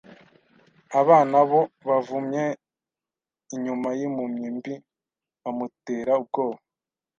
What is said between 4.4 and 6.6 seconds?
mbi, bamutera ubwoba